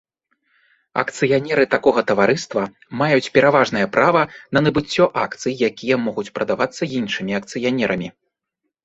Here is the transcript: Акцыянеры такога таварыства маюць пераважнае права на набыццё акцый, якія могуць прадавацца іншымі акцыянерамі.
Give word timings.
Акцыянеры 1.01 1.65
такога 1.73 2.03
таварыства 2.11 2.63
маюць 3.01 3.31
пераважнае 3.35 3.83
права 3.97 4.23
на 4.57 4.63
набыццё 4.69 5.05
акцый, 5.25 5.53
якія 5.69 5.95
могуць 6.07 6.27
прадавацца 6.39 6.83
іншымі 7.03 7.31
акцыянерамі. 7.43 8.07